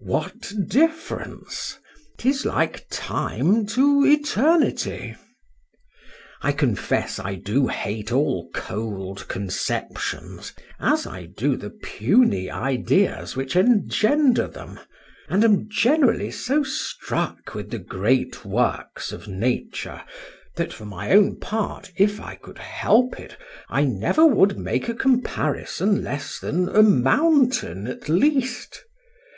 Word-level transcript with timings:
—What 0.00 0.52
difference! 0.68 1.76
'tis 2.18 2.44
like 2.46 2.86
Time 2.88 3.66
to 3.66 4.06
Eternity! 4.06 5.16
I 6.40 6.52
confess 6.52 7.18
I 7.18 7.34
do 7.34 7.66
hate 7.66 8.12
all 8.12 8.48
cold 8.54 9.26
conceptions, 9.26 10.52
as 10.78 11.04
I 11.04 11.26
do 11.26 11.56
the 11.56 11.70
puny 11.70 12.48
ideas 12.48 13.34
which 13.34 13.56
engender 13.56 14.46
them; 14.46 14.78
and 15.28 15.42
am 15.42 15.68
generally 15.68 16.30
so 16.30 16.62
struck 16.62 17.52
with 17.56 17.72
the 17.72 17.80
great 17.80 18.44
works 18.44 19.10
of 19.10 19.26
nature, 19.26 20.02
that 20.54 20.72
for 20.72 20.84
my 20.84 21.10
own 21.10 21.40
part, 21.40 21.90
if 21.96 22.20
I 22.20 22.36
could 22.36 22.58
help 22.58 23.18
it, 23.18 23.36
I 23.68 23.82
never 23.82 24.24
would 24.24 24.56
make 24.60 24.88
a 24.88 24.94
comparison 24.94 26.04
less 26.04 26.38
than 26.38 26.68
a 26.68 26.84
mountain 26.84 27.88
at 27.88 28.08
least. 28.08 28.84